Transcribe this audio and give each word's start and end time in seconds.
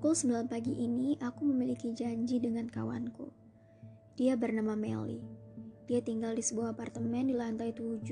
Pukul 0.00 0.16
9 0.16 0.48
pagi 0.48 0.72
ini, 0.80 1.12
aku 1.20 1.44
memiliki 1.44 1.92
janji 1.92 2.40
dengan 2.40 2.64
kawanku. 2.64 3.28
Dia 4.16 4.32
bernama 4.32 4.72
Melly. 4.72 5.20
Dia 5.84 6.00
tinggal 6.00 6.32
di 6.32 6.40
sebuah 6.40 6.72
apartemen 6.72 7.28
di 7.28 7.36
lantai 7.36 7.68
7 7.76 8.08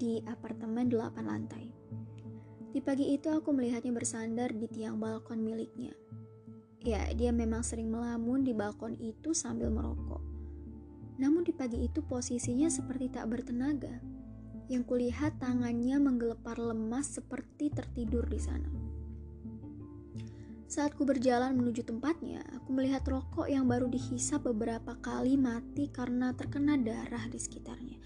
di 0.00 0.24
apartemen 0.24 0.88
8 0.88 1.28
lantai. 1.28 1.68
Di 2.72 2.80
pagi 2.80 3.12
itu 3.12 3.28
aku 3.28 3.52
melihatnya 3.52 3.92
bersandar 3.92 4.48
di 4.56 4.64
tiang 4.64 4.96
balkon 4.96 5.44
miliknya. 5.44 5.92
Ya, 6.80 7.04
dia 7.12 7.36
memang 7.36 7.60
sering 7.60 7.92
melamun 7.92 8.40
di 8.40 8.56
balkon 8.56 8.96
itu 8.96 9.36
sambil 9.36 9.68
merokok. 9.68 10.24
Namun 11.20 11.44
di 11.44 11.52
pagi 11.52 11.84
itu 11.84 12.00
posisinya 12.00 12.72
seperti 12.72 13.12
tak 13.12 13.28
bertenaga. 13.28 14.00
Yang 14.72 14.88
kulihat 14.88 15.36
tangannya 15.36 16.00
menggelepar 16.00 16.56
lemas 16.56 17.20
seperti 17.20 17.68
tertidur 17.68 18.24
di 18.24 18.40
sana. 18.40 19.01
Saat 20.72 20.96
ku 20.96 21.04
berjalan 21.04 21.52
menuju 21.52 21.84
tempatnya, 21.84 22.40
aku 22.56 22.72
melihat 22.72 23.04
rokok 23.04 23.44
yang 23.44 23.68
baru 23.68 23.92
dihisap 23.92 24.48
beberapa 24.48 24.96
kali 25.04 25.36
mati 25.36 25.92
karena 25.92 26.32
terkena 26.32 26.80
darah 26.80 27.28
di 27.28 27.36
sekitarnya. 27.36 28.00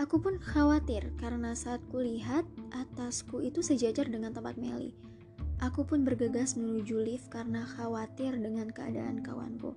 Aku 0.00 0.16
pun 0.16 0.40
khawatir 0.40 1.12
karena 1.20 1.52
saat 1.52 1.84
ku 1.92 2.00
lihat 2.00 2.48
atasku 2.72 3.44
itu 3.44 3.60
sejajar 3.60 4.08
dengan 4.08 4.32
tempat 4.32 4.56
Meli. 4.56 4.96
Aku 5.60 5.84
pun 5.84 6.00
bergegas 6.00 6.56
menuju 6.56 6.96
lift 6.96 7.28
karena 7.28 7.60
khawatir 7.76 8.40
dengan 8.40 8.72
keadaan 8.72 9.20
kawanku. 9.20 9.76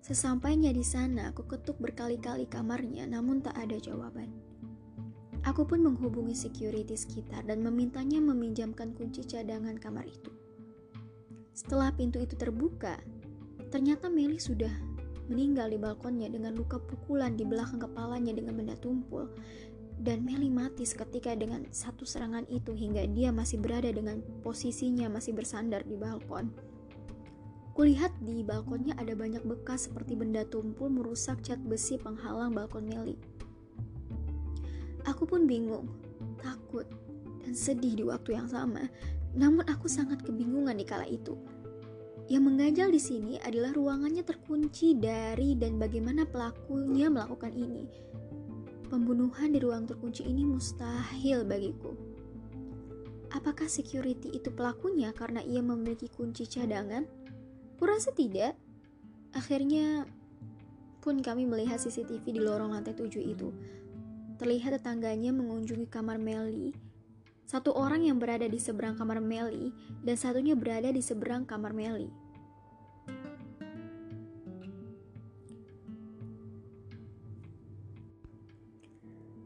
Sesampainya 0.00 0.72
di 0.72 0.80
sana, 0.80 1.28
aku 1.28 1.44
ketuk 1.44 1.76
berkali-kali 1.76 2.48
kamarnya, 2.48 3.04
namun 3.04 3.44
tak 3.44 3.52
ada 3.60 3.76
jawaban. 3.76 4.32
Aku 5.44 5.68
pun 5.68 5.84
menghubungi 5.84 6.32
security 6.32 6.96
sekitar 6.96 7.44
dan 7.44 7.60
memintanya 7.60 8.16
meminjamkan 8.16 8.96
kunci 8.96 9.28
cadangan 9.28 9.76
kamar 9.76 10.08
itu. 10.08 10.33
Setelah 11.54 11.94
pintu 11.94 12.18
itu 12.18 12.34
terbuka, 12.34 12.98
ternyata 13.70 14.10
Meli 14.10 14.42
sudah 14.42 14.74
meninggal 15.30 15.70
di 15.70 15.78
balkonnya 15.78 16.26
dengan 16.26 16.58
luka 16.58 16.82
pukulan 16.82 17.38
di 17.38 17.46
belakang 17.46 17.78
kepalanya 17.78 18.34
dengan 18.34 18.58
benda 18.58 18.74
tumpul. 18.82 19.30
Dan 19.94 20.26
Meli 20.26 20.50
mati 20.50 20.82
seketika 20.82 21.38
dengan 21.38 21.70
satu 21.70 22.02
serangan 22.02 22.42
itu 22.50 22.74
hingga 22.74 23.06
dia 23.14 23.30
masih 23.30 23.62
berada 23.62 23.86
dengan 23.86 24.18
posisinya 24.42 25.06
masih 25.06 25.30
bersandar 25.30 25.86
di 25.86 25.94
balkon. 25.94 26.50
Kulihat 27.78 28.10
di 28.26 28.42
balkonnya 28.42 28.98
ada 28.98 29.14
banyak 29.14 29.46
bekas 29.46 29.86
seperti 29.86 30.18
benda 30.18 30.42
tumpul 30.50 30.90
merusak 30.90 31.38
cat 31.46 31.62
besi 31.62 31.94
penghalang 32.02 32.50
balkon 32.50 32.90
Meli. 32.90 33.14
Aku 35.06 35.22
pun 35.22 35.46
bingung, 35.46 35.86
takut, 36.42 36.90
dan 37.46 37.54
sedih 37.54 37.94
di 37.94 38.02
waktu 38.02 38.34
yang 38.34 38.50
sama 38.50 38.90
namun 39.34 39.66
aku 39.66 39.90
sangat 39.90 40.22
kebingungan 40.22 40.78
di 40.78 40.86
kala 40.86 41.06
itu. 41.10 41.34
Yang 42.24 42.42
mengajal 42.48 42.88
di 42.88 43.00
sini 43.02 43.34
adalah 43.42 43.76
ruangannya 43.76 44.24
terkunci 44.24 44.96
dari 44.96 45.58
dan 45.60 45.76
bagaimana 45.76 46.24
pelakunya 46.24 47.12
melakukan 47.12 47.52
ini. 47.52 47.84
Pembunuhan 48.88 49.52
di 49.52 49.60
ruang 49.60 49.84
terkunci 49.84 50.24
ini 50.24 50.46
mustahil 50.46 51.44
bagiku. 51.44 51.92
Apakah 53.34 53.66
security 53.66 54.30
itu 54.30 54.48
pelakunya 54.54 55.10
karena 55.10 55.42
ia 55.42 55.60
memiliki 55.60 56.06
kunci 56.06 56.46
cadangan? 56.46 57.04
Kurasa 57.76 58.14
tidak. 58.14 58.54
Akhirnya 59.34 60.06
pun 61.02 61.20
kami 61.20 61.44
melihat 61.44 61.82
CCTV 61.82 62.24
di 62.24 62.40
lorong 62.40 62.72
lantai 62.72 62.94
7 62.94 63.20
itu. 63.20 63.50
Terlihat 64.38 64.80
tetangganya 64.80 65.34
mengunjungi 65.34 65.90
kamar 65.90 66.16
Melly 66.16 66.93
satu 67.44 67.76
orang 67.76 68.08
yang 68.08 68.16
berada 68.16 68.48
di 68.48 68.56
seberang 68.56 68.96
kamar 68.96 69.20
Meli 69.20 69.70
dan 70.00 70.16
satunya 70.16 70.56
berada 70.56 70.88
di 70.88 71.04
seberang 71.04 71.44
kamar 71.44 71.76
Meli. 71.76 72.08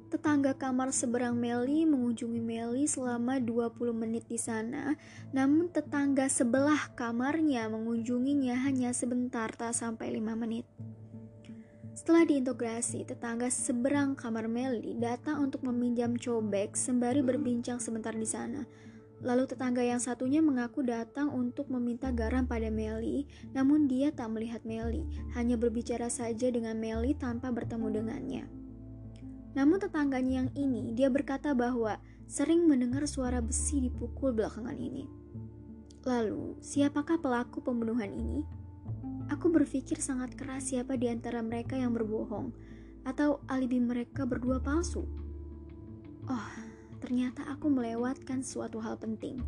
Tetangga 0.09 0.57
kamar 0.57 0.89
seberang 0.89 1.37
Meli 1.37 1.85
mengunjungi 1.85 2.41
Meli 2.41 2.89
selama 2.89 3.37
20 3.37 3.93
menit 3.93 4.25
di 4.25 4.41
sana, 4.41 4.97
namun 5.37 5.69
tetangga 5.69 6.33
sebelah 6.33 6.97
kamarnya 6.97 7.69
mengunjunginya 7.69 8.57
hanya 8.65 8.97
sebentar 8.97 9.53
tak 9.53 9.77
sampai 9.77 10.17
5 10.17 10.33
menit. 10.33 10.65
Setelah 11.99 12.31
diintegrasi, 12.31 13.03
tetangga 13.11 13.51
seberang 13.51 14.15
kamar 14.15 14.47
Meli 14.47 14.95
datang 15.03 15.51
untuk 15.51 15.67
meminjam 15.67 16.15
cobek 16.15 16.79
sembari 16.79 17.27
berbincang 17.27 17.83
sebentar 17.83 18.15
di 18.15 18.23
sana. 18.23 18.63
Lalu 19.19 19.51
tetangga 19.51 19.83
yang 19.83 19.99
satunya 19.99 20.39
mengaku 20.39 20.87
datang 20.87 21.35
untuk 21.35 21.67
meminta 21.75 22.15
garam 22.15 22.47
pada 22.47 22.71
Meli, 22.71 23.27
namun 23.51 23.91
dia 23.91 24.15
tak 24.15 24.31
melihat 24.31 24.63
Meli, 24.63 25.03
hanya 25.35 25.59
berbicara 25.59 26.07
saja 26.07 26.47
dengan 26.55 26.79
Meli 26.79 27.19
tanpa 27.19 27.51
bertemu 27.51 27.91
dengannya. 27.91 28.47
Namun 29.59 29.83
tetangganya 29.83 30.47
yang 30.47 30.51
ini, 30.55 30.95
dia 30.95 31.11
berkata 31.11 31.51
bahwa 31.51 31.99
sering 32.31 32.63
mendengar 32.71 33.03
suara 33.11 33.43
besi 33.43 33.83
dipukul 33.91 34.31
belakangan 34.39 34.79
ini. 34.79 35.03
Lalu, 36.07 36.63
siapakah 36.63 37.19
pelaku 37.19 37.59
pembunuhan 37.59 38.15
ini? 38.15 38.47
Aku 39.29 39.53
berpikir 39.53 40.01
sangat 40.01 40.33
keras 40.41 40.73
siapa 40.73 40.97
di 40.97 41.13
antara 41.13 41.45
mereka 41.45 41.77
yang 41.77 41.93
berbohong, 41.93 42.49
atau 43.05 43.45
alibi 43.45 43.77
mereka 43.77 44.25
berdua 44.25 44.57
palsu. 44.57 45.05
Oh, 46.29 46.51
ternyata 47.01 47.45
aku 47.49 47.69
melewatkan 47.69 48.41
suatu 48.41 48.81
hal 48.81 48.97
penting. 48.97 49.41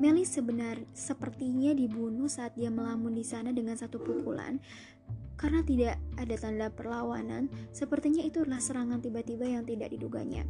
Meli 0.00 0.24
sebenar 0.24 0.80
sepertinya 0.96 1.76
dibunuh 1.76 2.28
saat 2.28 2.56
dia 2.56 2.72
melamun 2.72 3.12
di 3.12 3.24
sana 3.24 3.52
dengan 3.52 3.76
satu 3.76 4.00
pukulan. 4.00 4.56
Karena 5.36 5.64
tidak 5.64 5.96
ada 6.20 6.36
tanda 6.36 6.68
perlawanan, 6.68 7.48
sepertinya 7.72 8.20
itu 8.20 8.44
adalah 8.44 8.60
serangan 8.60 9.00
tiba-tiba 9.00 9.48
yang 9.48 9.64
tidak 9.64 9.92
diduganya. 9.92 10.44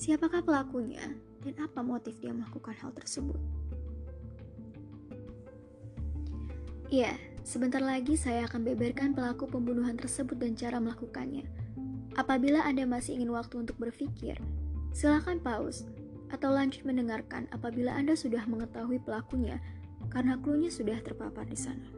Siapakah 0.00 0.40
pelakunya 0.40 1.04
dan 1.44 1.54
apa 1.60 1.84
motif 1.84 2.16
dia 2.20 2.32
melakukan 2.32 2.74
hal 2.80 2.96
tersebut? 2.96 3.61
Iya, 6.92 7.16
sebentar 7.40 7.80
lagi 7.80 8.20
saya 8.20 8.44
akan 8.44 8.68
beberkan 8.68 9.16
pelaku 9.16 9.48
pembunuhan 9.48 9.96
tersebut 9.96 10.36
dan 10.36 10.52
cara 10.52 10.76
melakukannya. 10.76 11.48
Apabila 12.20 12.68
Anda 12.68 12.84
masih 12.84 13.16
ingin 13.16 13.32
waktu 13.32 13.64
untuk 13.64 13.80
berpikir, 13.80 14.36
silakan 14.92 15.40
pause 15.40 15.88
atau 16.28 16.52
lanjut 16.52 16.84
mendengarkan 16.84 17.48
apabila 17.48 17.96
Anda 17.96 18.12
sudah 18.12 18.44
mengetahui 18.44 19.00
pelakunya 19.08 19.56
karena 20.12 20.36
klunya 20.36 20.68
sudah 20.68 21.00
terpapar 21.00 21.48
di 21.48 21.56
sana. 21.56 21.88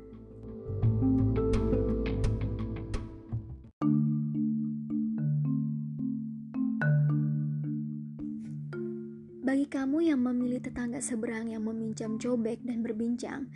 Bagi 9.43 9.67
kamu 9.67 10.07
yang 10.07 10.23
memilih 10.23 10.63
tetangga 10.63 11.03
seberang 11.03 11.51
yang 11.51 11.67
meminjam 11.67 12.15
cobek 12.15 12.63
dan 12.63 12.87
berbincang, 12.87 13.51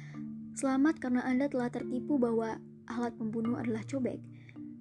Selamat 0.58 0.98
karena 0.98 1.22
Anda 1.22 1.46
telah 1.46 1.70
tertipu 1.70 2.18
bahwa 2.18 2.58
alat 2.90 3.14
pembunuh 3.14 3.62
adalah 3.62 3.86
cobek. 3.86 4.18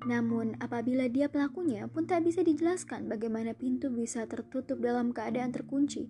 Namun, 0.09 0.57
apabila 0.57 1.05
dia 1.05 1.29
pelakunya 1.29 1.85
pun 1.85 2.09
tak 2.09 2.25
bisa 2.25 2.41
dijelaskan 2.41 3.05
bagaimana 3.05 3.53
pintu 3.53 3.93
bisa 3.93 4.25
tertutup 4.25 4.81
dalam 4.81 5.13
keadaan 5.13 5.53
terkunci. 5.53 6.09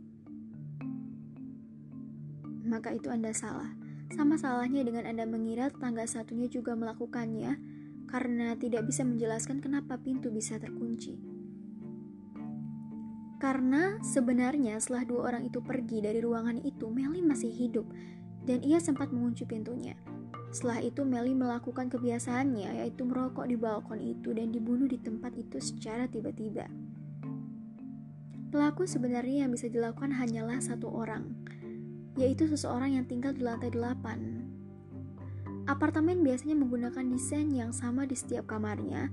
Maka 2.63 2.95
itu 2.95 3.11
Anda 3.11 3.35
salah. 3.35 3.75
Sama 4.15 4.39
salahnya 4.39 4.87
dengan 4.87 5.03
Anda 5.03 5.27
mengira 5.27 5.67
tetangga 5.67 6.07
satunya 6.07 6.47
juga 6.47 6.71
melakukannya 6.79 7.59
karena 8.07 8.55
tidak 8.55 8.87
bisa 8.87 9.03
menjelaskan 9.03 9.59
kenapa 9.59 9.99
pintu 9.99 10.31
bisa 10.31 10.55
terkunci. 10.63 11.19
Karena 13.43 13.99
sebenarnya 13.99 14.79
setelah 14.79 15.03
dua 15.03 15.21
orang 15.27 15.43
itu 15.43 15.59
pergi 15.59 15.99
dari 15.99 16.23
ruangan 16.23 16.63
itu, 16.63 16.87
Melly 16.87 17.19
masih 17.19 17.51
hidup 17.51 17.83
dan 18.47 18.63
ia 18.63 18.79
sempat 18.79 19.11
mengunci 19.11 19.43
pintunya. 19.43 19.99
Setelah 20.47 20.79
itu 20.79 21.03
Meli 21.03 21.35
melakukan 21.35 21.91
kebiasaannya 21.91 22.81
yaitu 22.81 23.03
merokok 23.03 23.51
di 23.51 23.59
balkon 23.59 23.99
itu 23.99 24.31
dan 24.31 24.55
dibunuh 24.55 24.87
di 24.87 24.95
tempat 24.95 25.35
itu 25.35 25.59
secara 25.59 26.07
tiba-tiba. 26.07 26.71
Pelaku 28.47 28.87
sebenarnya 28.87 29.43
yang 29.43 29.51
bisa 29.51 29.67
dilakukan 29.67 30.15
hanyalah 30.15 30.63
satu 30.63 30.87
orang, 30.87 31.35
yaitu 32.15 32.47
seseorang 32.47 32.95
yang 32.95 33.03
tinggal 33.03 33.35
di 33.35 33.43
lantai 33.43 33.67
delapan. 33.75 34.47
Apartemen 35.67 36.23
biasanya 36.23 36.55
menggunakan 36.55 37.03
desain 37.11 37.51
yang 37.51 37.75
sama 37.75 38.07
di 38.07 38.15
setiap 38.15 38.47
kamarnya, 38.47 39.11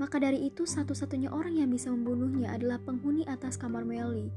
maka 0.00 0.16
dari 0.16 0.48
itu 0.48 0.64
satu-satunya 0.64 1.28
orang 1.28 1.60
yang 1.60 1.68
bisa 1.68 1.92
membunuhnya 1.92 2.56
adalah 2.56 2.80
penghuni 2.80 3.28
atas 3.28 3.60
kamar 3.60 3.84
Meli. 3.84 4.32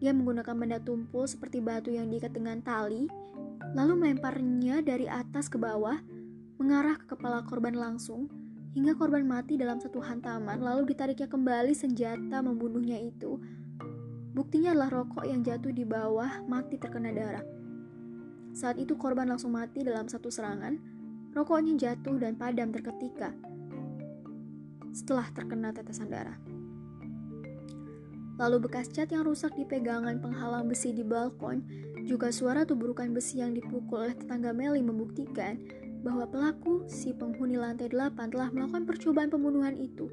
Dia 0.00 0.16
menggunakan 0.16 0.56
benda 0.56 0.80
tumpul 0.80 1.28
seperti 1.28 1.60
batu 1.60 1.92
yang 1.92 2.08
diikat 2.08 2.32
dengan 2.32 2.64
tali 2.64 3.04
lalu 3.76 3.94
melemparnya 3.96 4.80
dari 4.80 5.04
atas 5.08 5.48
ke 5.50 5.60
bawah, 5.60 6.00
mengarah 6.60 6.96
ke 6.96 7.16
kepala 7.16 7.44
korban 7.44 7.76
langsung, 7.76 8.28
hingga 8.72 8.94
korban 8.94 9.24
mati 9.24 9.58
dalam 9.58 9.82
satu 9.82 9.98
hantaman, 9.98 10.60
lalu 10.60 10.92
ditariknya 10.92 11.26
kembali 11.26 11.72
senjata 11.74 12.40
membunuhnya 12.40 13.00
itu. 13.00 13.40
Buktinya 14.36 14.70
adalah 14.76 15.02
rokok 15.02 15.24
yang 15.26 15.42
jatuh 15.42 15.74
di 15.74 15.82
bawah 15.82 16.46
mati 16.46 16.78
terkena 16.78 17.10
darah. 17.10 17.44
Saat 18.54 18.78
itu 18.78 18.94
korban 18.94 19.26
langsung 19.26 19.54
mati 19.54 19.82
dalam 19.82 20.06
satu 20.06 20.30
serangan, 20.30 20.78
rokoknya 21.34 21.74
jatuh 21.74 22.16
dan 22.22 22.38
padam 22.38 22.70
terketika 22.70 23.34
setelah 24.92 25.30
terkena 25.30 25.70
tetesan 25.70 26.10
darah. 26.10 26.57
Lalu 28.38 28.70
bekas 28.70 28.86
cat 28.94 29.10
yang 29.10 29.26
rusak 29.26 29.50
di 29.58 29.66
pegangan 29.66 30.22
penghalang 30.22 30.70
besi 30.70 30.94
di 30.94 31.02
balkon, 31.02 31.66
juga 32.06 32.30
suara 32.30 32.62
tuburukan 32.62 33.10
besi 33.10 33.42
yang 33.42 33.50
dipukul 33.50 34.06
oleh 34.06 34.14
tetangga 34.14 34.54
Meli 34.54 34.78
membuktikan 34.78 35.58
bahwa 36.06 36.24
pelaku, 36.30 36.86
si 36.86 37.10
penghuni 37.10 37.58
lantai 37.58 37.90
8 37.90 38.14
telah 38.30 38.48
melakukan 38.54 38.86
percobaan 38.86 39.28
pembunuhan 39.28 39.74
itu 39.74 40.06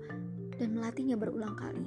dan 0.58 0.74
melatihnya 0.74 1.14
berulang 1.16 1.54
kali. 1.54 1.86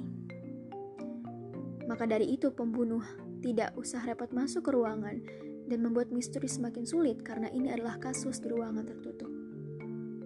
Maka 1.91 2.07
dari 2.07 2.31
itu 2.31 2.55
pembunuh 2.55 3.03
tidak 3.43 3.75
usah 3.75 3.99
repot 4.07 4.31
masuk 4.31 4.69
ke 4.69 4.71
ruangan 4.71 5.19
dan 5.67 5.79
membuat 5.83 6.09
misteri 6.09 6.47
semakin 6.47 6.87
sulit 6.87 7.19
karena 7.19 7.51
ini 7.51 7.67
adalah 7.67 7.99
kasus 7.99 8.39
di 8.39 8.47
ruangan 8.47 8.87
tertutup. 8.87 9.29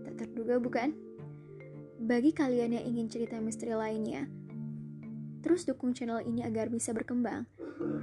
Tak 0.06 0.14
terduga 0.30 0.62
bukan? 0.62 0.94
Bagi 2.04 2.36
kalian 2.36 2.76
yang 2.78 2.86
ingin 2.86 3.08
cerita 3.08 3.40
misteri 3.40 3.74
lainnya, 3.74 4.28
terus 5.44 5.68
dukung 5.68 5.92
channel 5.92 6.24
ini 6.24 6.40
agar 6.48 6.72
bisa 6.72 6.96
berkembang, 6.96 7.44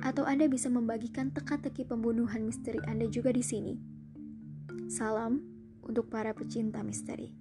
atau 0.05 0.29
Anda 0.29 0.45
bisa 0.45 0.69
membagikan 0.69 1.33
teka-teki 1.33 1.89
pembunuhan 1.89 2.45
misteri 2.45 2.79
Anda 2.85 3.09
juga 3.09 3.33
di 3.33 3.41
sini. 3.41 3.75
Salam 4.93 5.41
untuk 5.81 6.13
para 6.13 6.37
pecinta 6.37 6.85
misteri. 6.85 7.40